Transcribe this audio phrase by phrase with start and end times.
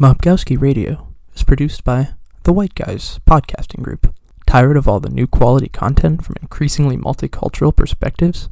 [0.00, 2.14] Mobgowski Radio is produced by
[2.44, 4.14] the White Guys Podcasting Group.
[4.46, 8.48] Tired of all the new quality content from increasingly multicultural perspectives?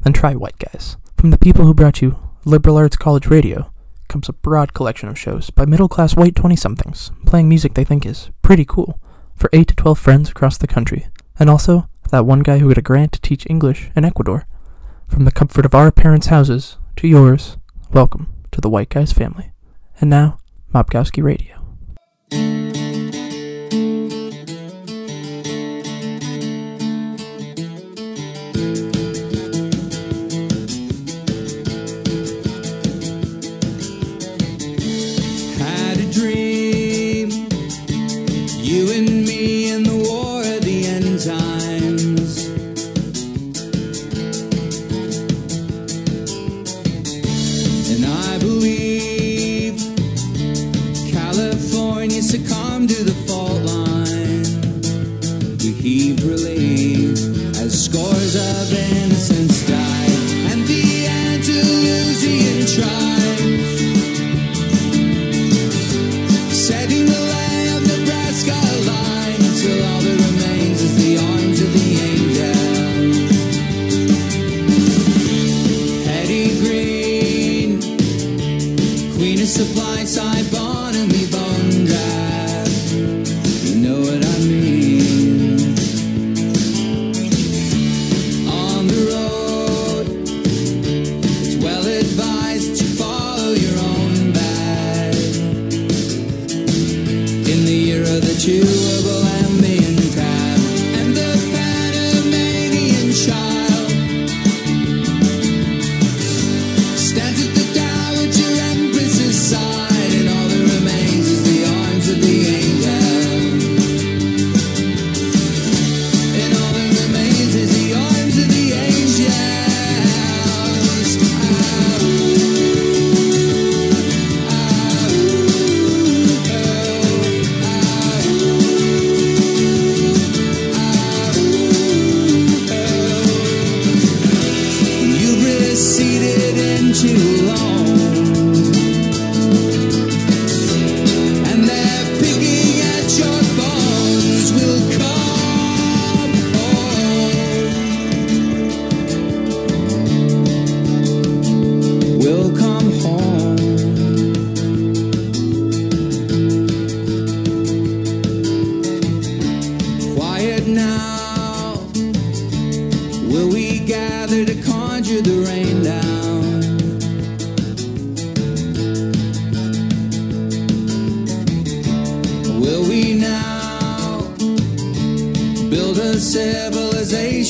[0.00, 0.96] Then try White Guys.
[1.16, 3.72] From the people who brought you Liberal Arts College Radio
[4.08, 7.84] comes a broad collection of shows by middle class white 20 somethings playing music they
[7.84, 9.00] think is pretty cool
[9.36, 11.06] for 8 to 12 friends across the country.
[11.38, 14.48] And also that one guy who got a grant to teach English in Ecuador.
[15.06, 17.56] From the comfort of our parents' houses to yours,
[17.92, 19.52] welcome to the White Guys family.
[20.00, 20.40] And now,
[20.72, 21.57] Mobgowski Radio.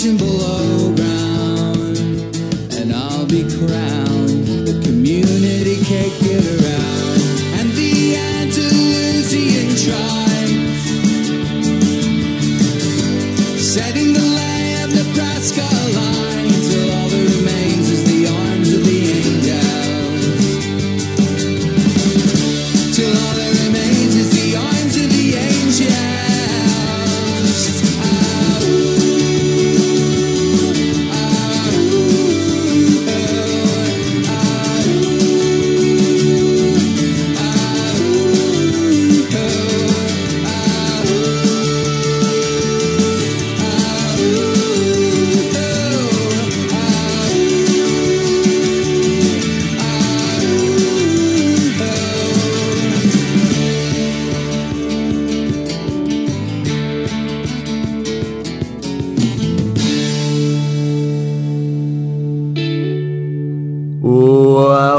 [0.08, 0.67] Civilization below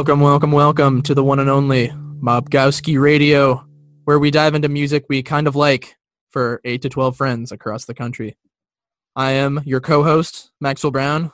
[0.09, 3.63] Welcome, welcome, welcome to the one and only Mobgowski Radio,
[4.05, 5.97] where we dive into music we kind of like
[6.31, 8.35] for 8 to 12 friends across the country.
[9.15, 11.31] I am your co host, Maxwell Brown.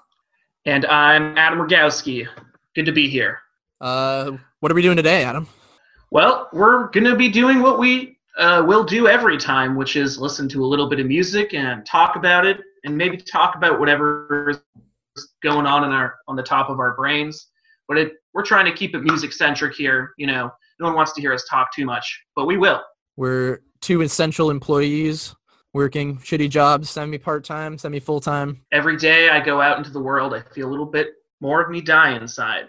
[0.65, 2.27] And I'm Adam Rogowski.
[2.75, 3.39] Good to be here.
[3.79, 5.47] Uh, what are we doing today, Adam?
[6.11, 10.19] Well, we're going to be doing what we uh, will do every time, which is
[10.19, 13.79] listen to a little bit of music and talk about it, and maybe talk about
[13.79, 17.47] whatever is going on in our on the top of our brains.
[17.87, 20.11] But it, we're trying to keep it music centric here.
[20.17, 22.81] You know, no one wants to hear us talk too much, but we will.
[23.15, 25.33] We're two essential employees
[25.73, 28.61] working shitty jobs, semi part time, semi full time.
[28.73, 31.71] Every day I go out into the world, I feel a little bit more of
[31.71, 32.67] me die inside.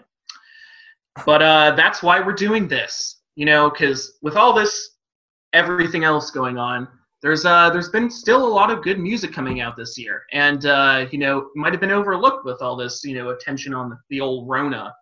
[1.25, 3.21] But uh, that's why we're doing this.
[3.35, 4.97] you know, because with all this,
[5.53, 6.87] everything else going on,
[7.21, 10.65] there's uh there's been still a lot of good music coming out this year, and
[10.65, 14.21] uh, you know, might have been overlooked with all this, you know, attention on the
[14.21, 14.93] old Rona.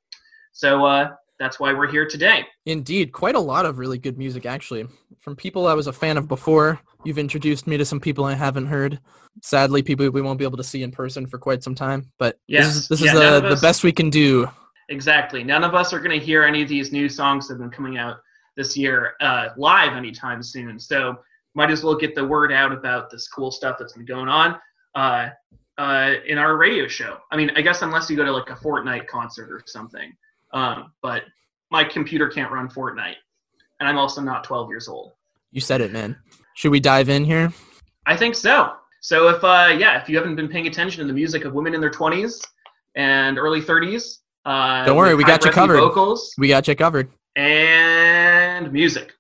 [0.56, 2.46] So uh, that's why we're here today.
[2.66, 4.88] Indeed, quite a lot of really good music actually.
[5.20, 8.36] From people I was a fan of before, you've introduced me to some people I
[8.36, 9.02] haven't heard.
[9.44, 12.40] Sadly, people we won't be able to see in person for quite some time, but
[12.48, 12.68] Yes.
[12.68, 14.48] this is, this Yeah, is the, of the best we can do.
[14.88, 15.44] Exactly.
[15.44, 17.70] None of us are going to hear any of these new songs that have been
[17.70, 18.18] coming out
[18.56, 20.80] this year uh, live anytime soon.
[20.80, 21.18] So
[21.54, 24.58] might as well get the word out about this cool stuff that's been going on
[24.94, 25.32] uh,
[25.78, 27.18] uh, in our radio show.
[27.30, 30.14] I mean, I guess unless you go to like a Fortnite concert or something.
[30.54, 31.24] Um, but
[31.72, 33.16] my computer can't run Fortnite,
[33.80, 35.12] and I'm also not 12 years old.
[35.52, 36.16] You said it, man.
[36.56, 37.52] Should we dive in here?
[38.06, 38.74] I think so.
[39.02, 41.74] So if uh, yeah, if you haven't been paying attention to the music of women
[41.74, 42.44] in their 20s
[42.96, 45.78] and early 30s, uh, Don't worry, we got you covered.
[45.80, 47.10] Vocals We got you covered.
[47.36, 49.14] and music.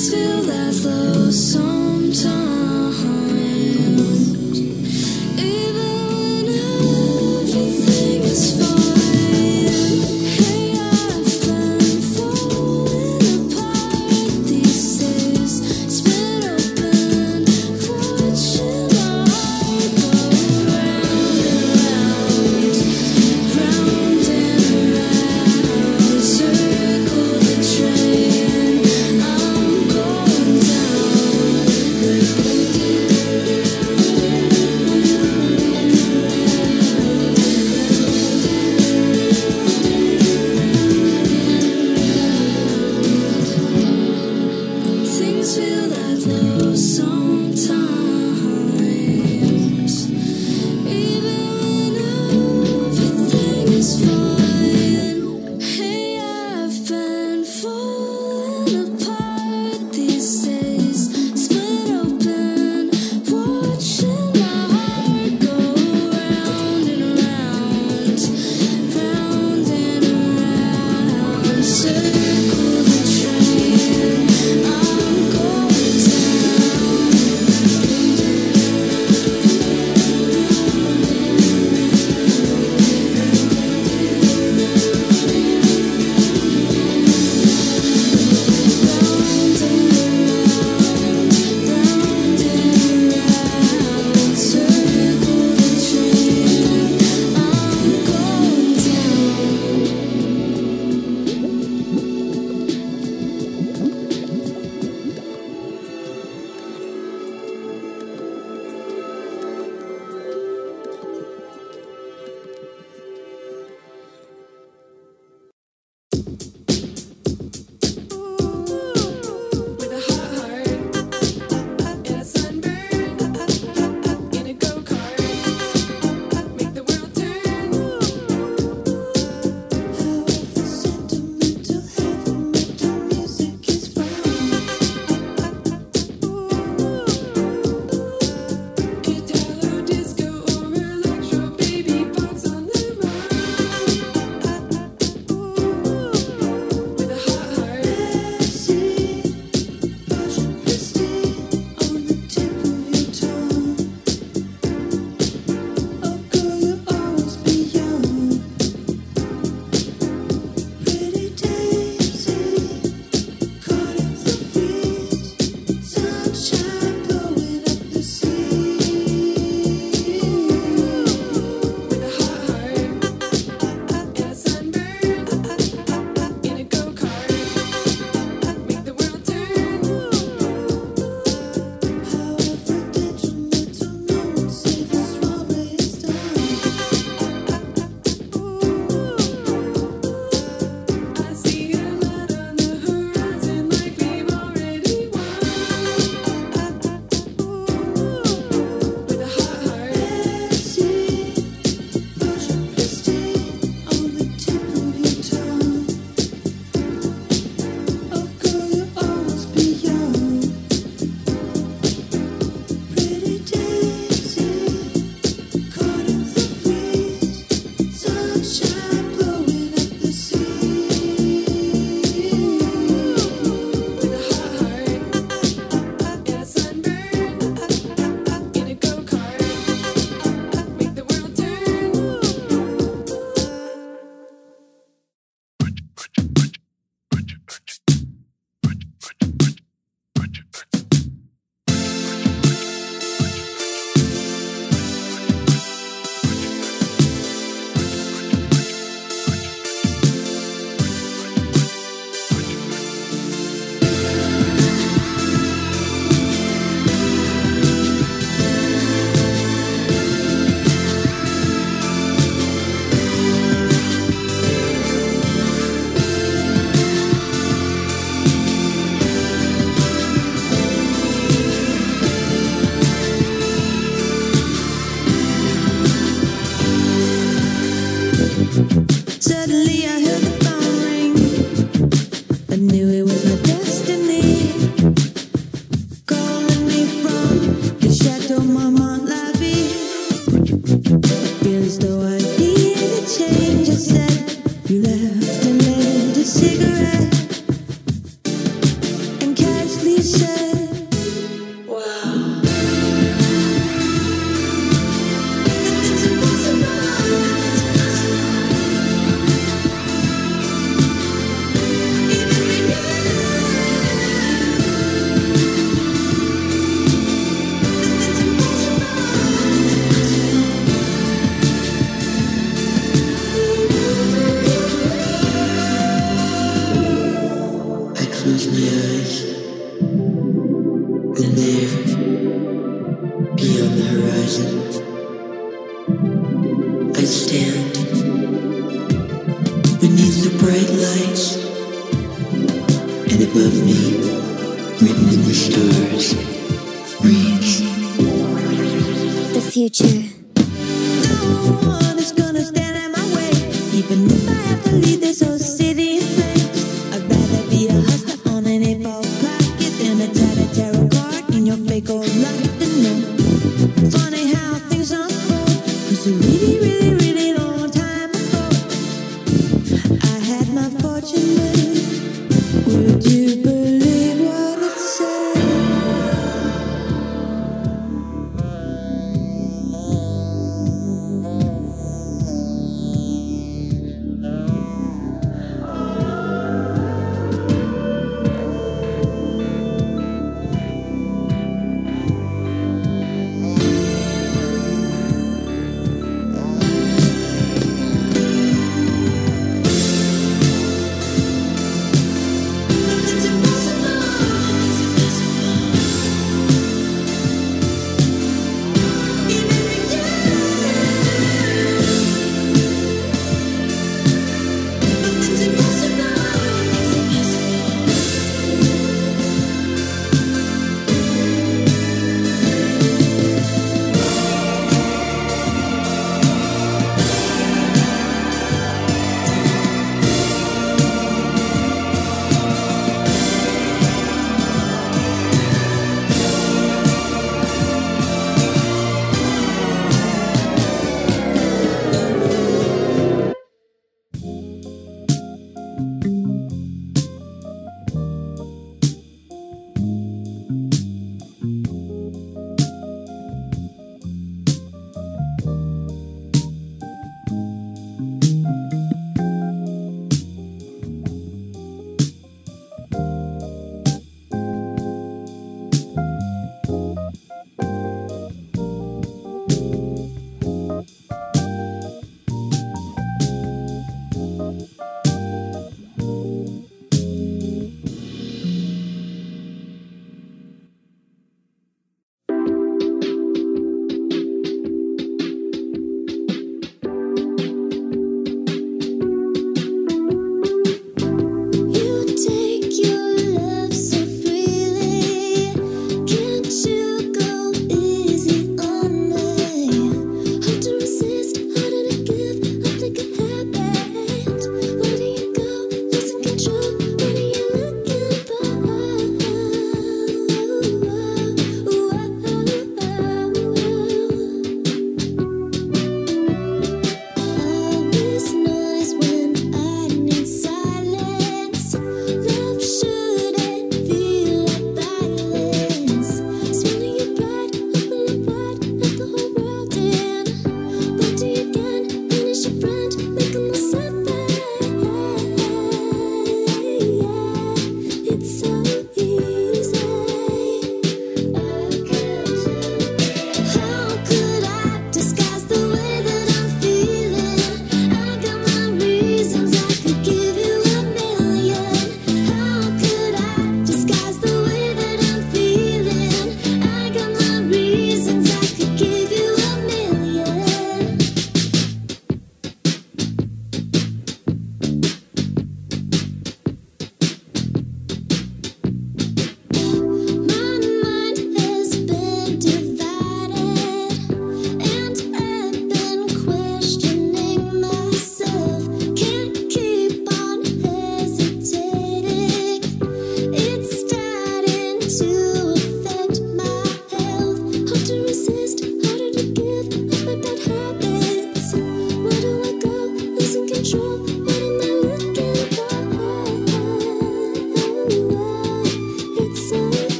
[0.00, 1.89] still that low song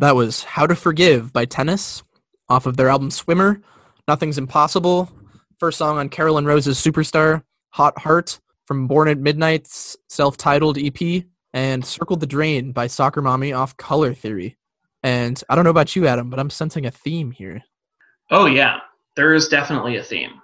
[0.00, 2.02] That was How to Forgive by Tennis
[2.48, 3.60] off of their album Swimmer,
[4.08, 5.12] Nothing's Impossible,
[5.58, 7.42] first song on Caroline Rose's Superstar,
[7.74, 13.20] Hot Heart from Born at Midnight's self titled EP, and Circle the Drain by Soccer
[13.20, 14.56] Mommy off Color Theory.
[15.02, 17.60] And I don't know about you, Adam, but I'm sensing a theme here.
[18.30, 18.78] Oh yeah,
[19.16, 20.40] there is definitely a theme.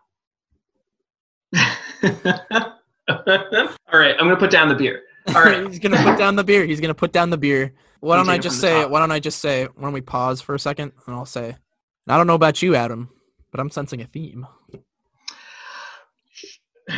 [1.55, 2.11] All
[3.95, 5.01] right, I'm gonna put down the beer.
[5.29, 6.67] All right, He's gonna put down the beer.
[6.67, 7.73] He's gonna put down the beer.
[8.07, 8.83] Why don't I just say?
[8.83, 8.91] top.
[8.91, 9.65] Why don't I just say?
[9.65, 11.57] Why don't we pause for a second and I'll say,
[12.07, 13.11] I don't know about you, Adam,
[13.51, 14.47] but I'm sensing a theme.
[16.89, 16.95] all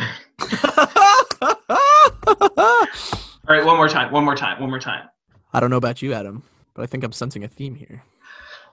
[3.47, 5.09] right, one more time, one more time, one more time.
[5.51, 6.43] I don't know about you, Adam,
[6.75, 8.03] but I think I'm sensing a theme here.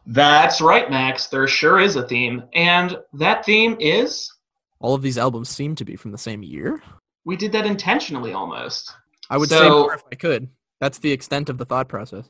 [0.06, 1.28] That's right, Max.
[1.28, 4.30] There sure is a theme, and that theme is
[4.78, 6.82] All of these albums seem to be from the same year.
[7.24, 8.94] we did that intentionally almost.
[9.30, 10.50] I would say more if I could.
[10.80, 12.28] That's the extent of the thought process.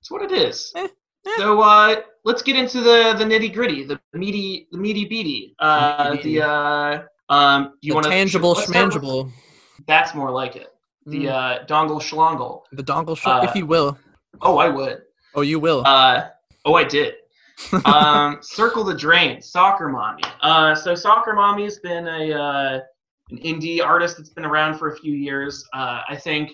[0.00, 0.72] That's what it is.
[0.76, 0.88] Eh,
[1.26, 1.30] eh.
[1.36, 5.54] So uh, let's get into the the nitty gritty, the meaty, the meaty beady.
[5.58, 9.30] Uh, the uh, um, you want tangible with- schmangible.
[9.86, 10.68] That's more like it.
[11.06, 12.62] The Mm, uh, dongle schlongle.
[12.70, 13.98] the dongle sh- uh, if you will.
[14.40, 15.02] Oh, I would.
[15.34, 15.82] Oh, you will.
[15.84, 16.28] Uh,
[16.64, 17.14] oh, I did.
[17.84, 20.22] um, Circle the Drain, Soccer Mommy.
[20.40, 22.80] Uh, so Soccer Mommy's been a uh,
[23.30, 25.64] an indie artist that's been around for a few years.
[25.74, 26.52] Uh, I think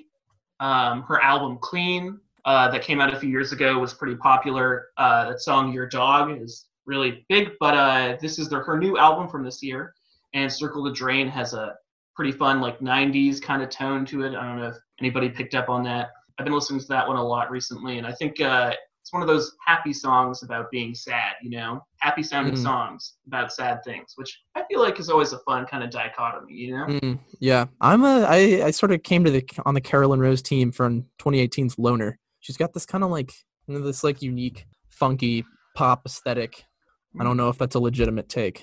[0.61, 4.87] um, her album Clean uh, that came out a few years ago was pretty popular.
[4.97, 8.97] Uh, that song Your Dog is really big, but uh, this is their, her new
[8.99, 9.95] album from this year.
[10.35, 11.75] And Circle the Drain has a
[12.17, 14.35] pretty fun like 90s kind of tone to it.
[14.35, 16.11] I don't know if anybody picked up on that.
[16.39, 18.73] I've been listening to that one a lot recently, and I think uh,
[19.09, 22.63] it's one of those happy songs about being sad, you know, happy sounding Mm.
[22.63, 26.53] songs about sad things, which I feel like is always a fun kind of dichotomy,
[26.53, 26.85] you know.
[26.85, 28.25] Mm, yeah, I'm a.
[28.29, 32.19] I I sort of came to the on the Caroline Rose team from 2018's Loner.
[32.41, 33.33] She's got this kind of like
[33.67, 35.43] you know, this like unique, funky
[35.75, 36.67] pop aesthetic.
[37.19, 38.63] I don't know if that's a legitimate take.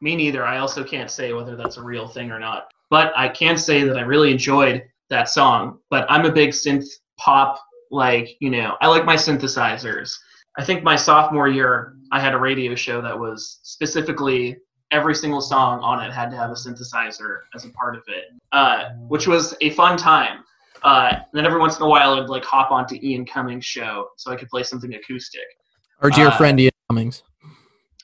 [0.00, 0.46] Me neither.
[0.46, 3.82] I also can't say whether that's a real thing or not, but I can say
[3.82, 5.80] that I really enjoyed that song.
[5.90, 6.86] But I'm a big synth
[7.18, 7.58] pop,
[7.90, 10.12] like you know, I like my synthesizers.
[10.58, 14.56] I think my sophomore year, I had a radio show that was specifically
[14.90, 18.24] every single song on it had to have a synthesizer as a part of it,
[18.52, 20.40] uh, which was a fun time.
[20.82, 24.08] Uh, and then every once in a while, I'd like hop onto Ian Cummings' show
[24.16, 25.42] so I could play something acoustic,
[26.00, 27.22] Our dear Uh, friend Ian Cummings.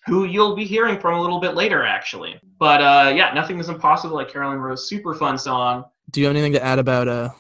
[0.07, 2.39] who you'll be hearing from a little bit later, actually.
[2.61, 4.15] But uh, yeah, nothing is impossible.
[4.15, 5.85] Like Caroline Rose, super fun song.
[6.13, 7.31] Do you have anything to add about uh,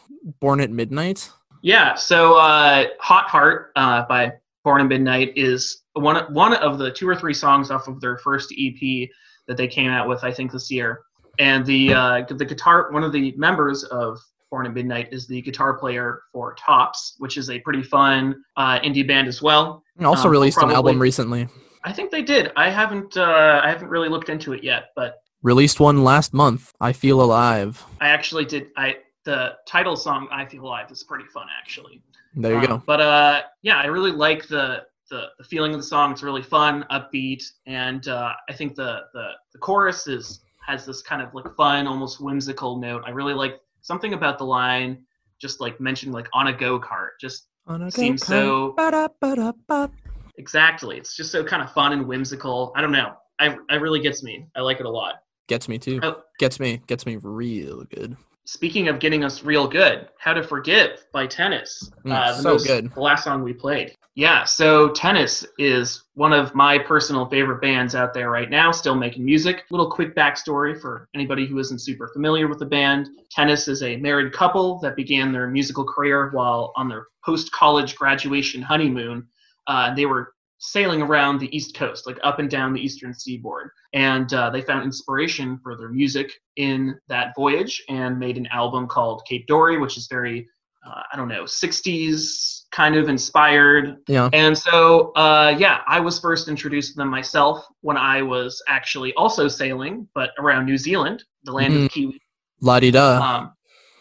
[0.40, 1.30] Born at Midnight?
[1.66, 6.92] Yeah, so uh, "Hot Heart" uh, by Born at Midnight is one one of the
[6.92, 9.08] two or three songs off of their first EP
[9.48, 11.00] that they came out with, I think, this year.
[11.40, 15.42] And the uh, the guitar, one of the members of Born at Midnight is the
[15.42, 19.82] guitar player for Tops, which is a pretty fun uh, indie band as well.
[19.96, 21.48] And also Um, released an album recently.
[21.82, 22.52] I think they did.
[22.54, 26.72] I haven't uh, I haven't really looked into it yet, but Released one last month.
[26.80, 27.84] I feel alive.
[28.00, 28.68] I actually did.
[28.76, 32.00] I the title song "I Feel Alive" is pretty fun, actually.
[32.34, 32.82] There you Um, go.
[32.86, 36.12] But uh, yeah, I really like the, the the feeling of the song.
[36.12, 41.02] It's really fun, upbeat, and uh, I think the, the the chorus is has this
[41.02, 43.02] kind of like fun, almost whimsical note.
[43.06, 45.04] I really like something about the line,
[45.38, 47.10] just like mentioned, like on a go kart.
[47.20, 49.90] Just On a seems so- Ba-da-ba-da-ba.
[50.38, 50.96] exactly.
[50.98, 52.72] It's just so kind of fun and whimsical.
[52.76, 53.14] I don't know.
[53.38, 54.46] I I really gets me.
[54.56, 55.16] I like it a lot.
[55.48, 56.00] Gets me too.
[56.02, 56.22] Oh.
[56.40, 56.80] Gets me.
[56.88, 58.16] Gets me real good.
[58.46, 61.90] Speaking of getting us real good, "How to Forgive" by Tennis.
[62.04, 62.94] Mm, uh, the so most- good.
[62.94, 63.92] The last song we played.
[64.14, 68.94] Yeah, so Tennis is one of my personal favorite bands out there right now, still
[68.94, 69.64] making music.
[69.70, 73.10] Little quick backstory for anybody who isn't super familiar with the band.
[73.30, 78.62] Tennis is a married couple that began their musical career while on their post-college graduation
[78.62, 79.26] honeymoon.
[79.66, 83.70] Uh, they were sailing around the East Coast, like up and down the Eastern Seaboard.
[83.92, 88.86] And uh, they found inspiration for their music in that voyage and made an album
[88.86, 90.48] called Cape Dory, which is very,
[90.86, 93.96] uh, I don't know, 60s kind of inspired.
[94.08, 94.28] Yeah.
[94.32, 99.12] And so, uh, yeah, I was first introduced to them myself when I was actually
[99.14, 101.84] also sailing, but around New Zealand, the land Mhm.
[101.86, 102.20] of Kiwi.
[102.62, 103.20] La di da.
[103.20, 103.52] Um,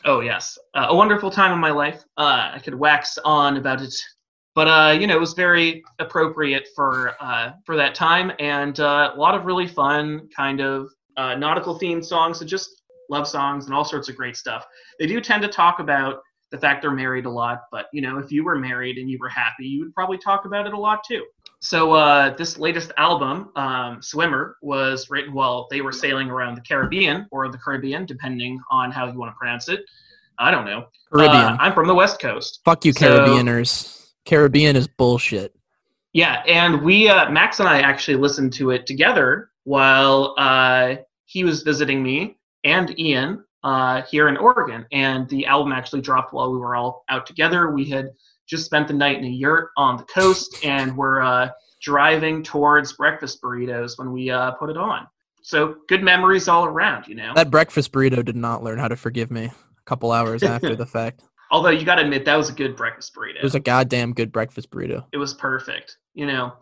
[0.06, 2.04] oh yes, uh, a wonderful time in my life.
[2.18, 3.94] Uh, I could wax on about it,
[4.56, 9.12] but uh, you know, it was very appropriate for uh, for that time, and uh,
[9.14, 13.66] a lot of really fun kind of uh, nautical themed songs, and just love songs
[13.66, 14.66] and all sorts of great stuff.
[14.98, 18.18] They do tend to talk about the fact they're married a lot, but you know,
[18.18, 20.80] if you were married and you were happy, you would probably talk about it a
[20.80, 21.26] lot too.
[21.60, 26.62] So uh, this latest album, um, Swimmer, was written while they were sailing around the
[26.62, 29.82] Caribbean or the Caribbean, depending on how you want to pronounce it.
[30.38, 30.86] I don't know.
[31.12, 31.36] Caribbean.
[31.36, 32.62] Uh, I'm from the West Coast.
[32.64, 34.05] Fuck you, so- Caribbeaners.
[34.26, 35.56] Caribbean is bullshit.
[36.14, 41.44] Yeah, and we uh, Max and I actually listened to it together while uh, he
[41.44, 46.52] was visiting me and Ian uh, here in Oregon, and the album actually dropped while
[46.52, 47.72] we were all out together.
[47.72, 48.12] We had
[48.48, 51.50] just spent the night in a yurt on the coast, and we're uh,
[51.82, 55.08] driving towards breakfast burritos when we uh, put it on.
[55.42, 57.34] So good memories all around, you know.
[57.36, 60.86] That breakfast burrito did not learn how to forgive me a couple hours after the
[60.86, 61.22] fact.
[61.52, 63.38] Although you got to admit that was a good breakfast burrito.
[63.38, 65.06] It was a goddamn good breakfast burrito.
[65.14, 65.98] it was perfect.
[66.14, 66.54] You know,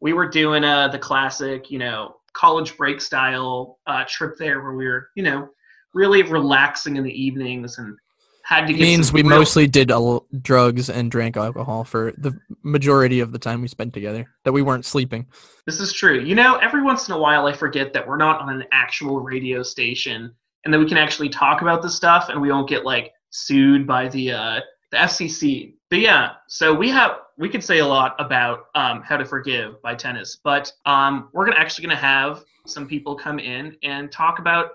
[0.00, 4.72] we were doing uh, the classic, you know, college break style uh, trip there where
[4.72, 5.48] we were, you know,
[5.94, 7.96] really relaxing in the evenings and
[8.44, 12.36] had to get means we real- mostly did al- drugs and drank alcohol for the
[12.62, 14.26] majority of the time we spent together.
[14.44, 15.26] That we weren't sleeping.
[15.66, 16.20] This is true.
[16.20, 19.20] You know, every once in a while I forget that we're not on an actual
[19.20, 22.84] radio station and that we can actually talk about this stuff and we won't get
[22.84, 25.74] like sued by the uh, the FCC.
[25.88, 29.80] But yeah, so we have we could say a lot about um, how to forgive
[29.82, 34.38] by tennis, but um, we're gonna actually gonna have some people come in and talk
[34.38, 34.70] about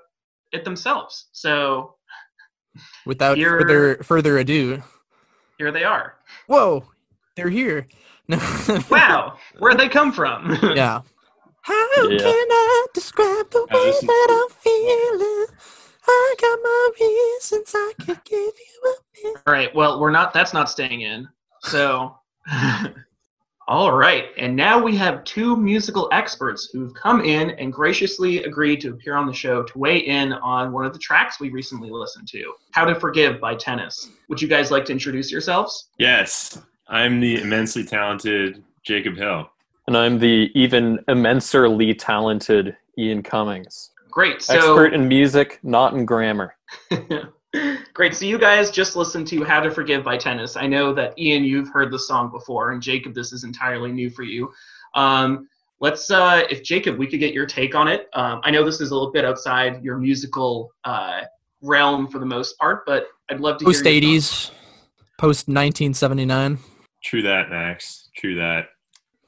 [0.51, 1.27] it themselves.
[1.31, 1.95] So
[3.05, 4.81] Without Here- further further ado,
[5.57, 6.15] here they are.
[6.47, 6.83] whoa,
[7.35, 7.87] they're here.
[8.89, 10.57] Wow, where'd they come from?
[10.75, 11.01] yeah.
[11.61, 12.17] How Yeah.
[12.19, 15.45] can I describe the way this is that I'm feeling?
[16.07, 17.71] I got my reasons.
[17.73, 19.41] I could give you a minute.
[19.45, 19.73] All right.
[19.75, 20.33] Well, we're not.
[20.33, 21.27] That's not staying in.
[21.61, 22.15] So,
[23.67, 24.25] all right.
[24.37, 29.15] And now we have two musical experts who've come in and graciously agreed to appear
[29.15, 32.53] on the show to weigh in on one of the tracks we recently listened to,
[32.71, 34.09] "How to Forgive" by Tennis.
[34.29, 35.89] Would you guys like to introduce yourselves?
[35.97, 39.49] Yes, I'm the immensely talented Jacob Hill.
[39.87, 43.91] And I'm the even immenserly talented Ian Cummings.
[44.15, 44.41] Great.
[44.41, 46.55] So, Expert in music, not in grammar.
[47.93, 48.15] Great.
[48.15, 50.55] So you guys just listened to How to Forgive by Tennis.
[50.55, 54.09] I know that Ian, you've heard the song before, and Jacob, this is entirely new
[54.09, 54.51] for you.
[54.93, 55.49] Um,
[55.81, 58.07] let's, uh, if Jacob, we could get your take on it.
[58.13, 61.21] Um, I know this is a little bit outside your musical uh,
[61.61, 64.51] realm for the most part, but I'd love to Post hear your eighties,
[65.17, 66.59] post nineteen seventy nine.
[67.03, 68.09] True that, Max.
[68.15, 68.67] True that.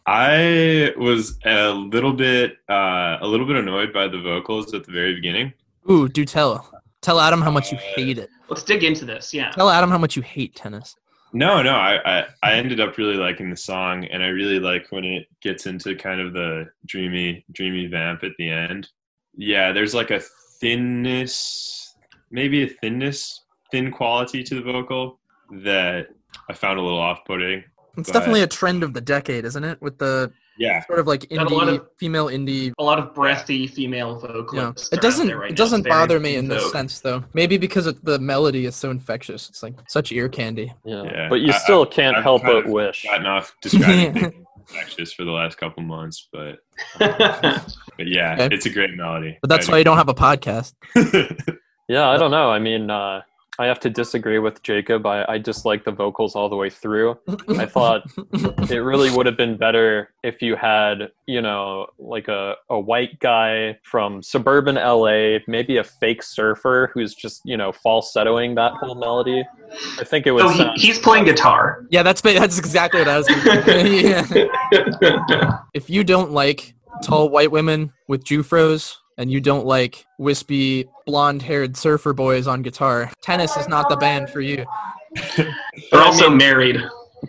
[0.10, 4.91] I was a little bit, uh, a little bit annoyed by the vocals at the
[4.93, 5.52] very beginning.
[5.91, 6.72] Ooh, do tell.
[7.02, 8.30] Tell Adam how much you Uh, hate it.
[8.48, 9.34] Let's dig into this.
[9.34, 9.52] Yeah.
[9.52, 10.96] Tell Adam how much you hate tennis.
[11.34, 14.88] No, no, I, I, I ended up really liking the song, and I really like
[14.91, 18.88] when it gets into kind of the dreamy, dreamy vamp at the end.
[19.36, 20.22] Yeah, there's like a
[20.62, 21.96] thinness,
[22.32, 25.20] maybe a thinness, thin quality to the vocal
[25.52, 26.08] that
[26.50, 27.65] I found a little off-putting.
[27.98, 29.82] It's Go definitely a trend of the decade, isn't it?
[29.82, 32.72] With the Yeah, sort of like Got a lot indie, of- female indie.
[32.78, 34.90] A lot of breathy female vocalists.
[34.92, 35.30] Yeah, it doesn't.
[35.36, 35.56] right it now.
[35.56, 36.72] doesn't Very bother me in this vogue.
[36.72, 37.24] sense, though.
[37.34, 39.50] Maybe because it, the melody is so infectious.
[39.50, 40.74] It's like such ear candy.
[40.86, 41.04] Yeah.
[41.04, 43.04] Yeah, But you I- still can't I've help but of wish.
[43.04, 44.34] gotten off describing things
[44.70, 46.58] infectious for the last couple months, but
[47.00, 48.54] but yeah, Okay.
[48.56, 49.38] it's a great melody.
[49.42, 50.74] But that's I why you don't have a podcast.
[51.90, 52.52] Yeah, I don't know.
[52.52, 53.22] I mean, uh,
[53.60, 55.06] I have to disagree with Jacob.
[55.06, 57.17] I, I dislike the vocals all the way through.
[57.58, 58.04] I thought
[58.70, 63.20] it really would have been better if you had, you know, like a, a white
[63.20, 68.93] guy from suburban LA, maybe a fake surfer who's just, you know, falsettoing that whole
[68.96, 69.43] melody.
[70.00, 70.43] I think it was.
[70.43, 71.86] oh, he, sound- he's playing guitar.
[71.89, 73.28] yeah, that's that's exactly what I was.
[73.28, 75.60] Gonna yeah.
[75.74, 81.75] If you don't like tall white women with jufros and you don't like wispy blonde-haired
[81.75, 84.65] surfer boys on guitar, tennis is not the band for you.
[85.38, 85.53] They're
[85.93, 86.75] also mean- married.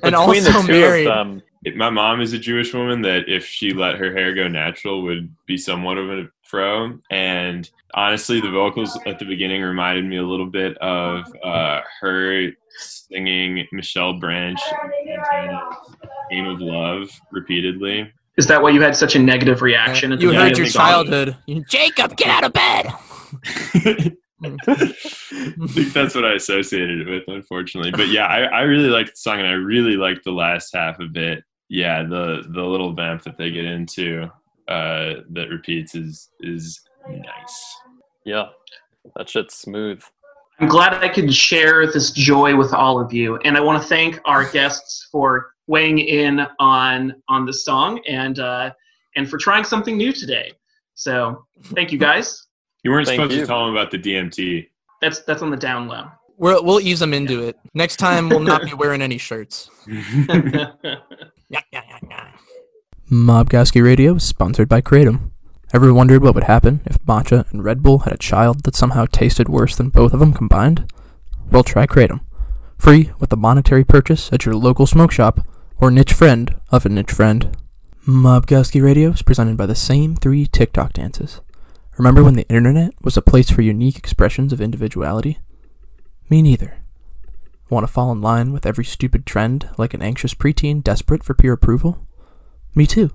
[0.03, 1.07] And between also the two married.
[1.09, 1.43] of them.
[1.77, 5.35] My mom is a Jewish woman that if she let her hair go natural would
[5.47, 6.99] be somewhat of a fro.
[7.11, 12.51] And honestly, the vocals at the beginning reminded me a little bit of uh, her
[12.79, 15.97] singing Michelle Branch Santana's
[16.31, 18.13] Game of Love repeatedly.
[18.39, 20.13] Is that why you had such a negative reaction?
[20.13, 21.37] at the you beginning heard your childhood.
[21.69, 24.15] Jacob, get out of bed.
[24.45, 24.47] I
[25.69, 27.91] think that's what I associated it with, unfortunately.
[27.91, 31.01] But yeah, I, I really liked the song, and I really liked the last half
[31.01, 31.43] of it.
[31.69, 34.31] Yeah, the the little vamp that they get into
[34.69, 37.77] uh, that repeats is is nice.
[38.25, 38.47] Yeah,
[39.17, 40.01] that shit's smooth.
[40.61, 43.89] I'm glad I could share this joy with all of you, and I want to
[43.89, 48.73] thank our guests for weighing in on on the song and uh,
[49.15, 50.53] and for trying something new today.
[50.95, 52.47] So thank you guys.
[52.83, 53.41] You weren't Thank supposed you.
[53.43, 54.67] to tell them about the DMT.
[55.01, 56.09] That's that's on the down low.
[56.37, 57.57] We'll we'll ease them into it.
[57.75, 59.71] Next time we'll not be wearing any shirts.
[61.51, 62.29] Yeah, yeah, yeah, yeah.
[63.11, 65.31] Mobgowski Radio is sponsored by Kratom.
[65.73, 69.07] Ever wondered what would happen if matcha and Red Bull had a child that somehow
[69.07, 70.93] tasted worse than both of them combined?
[71.51, 72.21] Well, try Kratom.
[72.77, 75.41] Free with a monetary purchase at your local smoke shop
[75.81, 77.57] or niche friend of a niche friend.
[78.07, 81.41] Mobgowski Radio is presented by the same three TikTok dances.
[81.97, 85.39] Remember when the internet was a place for unique expressions of individuality?
[86.31, 86.79] Me neither.
[87.71, 91.35] Want to fall in line with every stupid trend like an anxious preteen desperate for
[91.35, 92.07] peer approval?
[92.75, 93.11] Me too.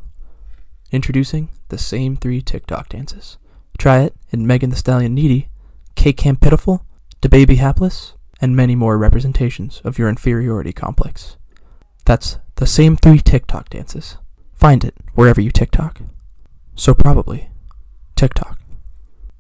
[0.92, 3.38] Introducing the same three TikTok dances.
[3.78, 5.50] Try it in Megan Thee Stallion Needy,
[5.96, 6.86] Cake Camp Pitiful,
[7.22, 11.38] DaBaby Hapless, and many more representations of your inferiority complex.
[12.06, 14.18] That's the same three TikTok dances.
[14.54, 16.02] Find it wherever you TikTok.
[16.76, 17.50] So probably
[18.16, 18.60] TikTok.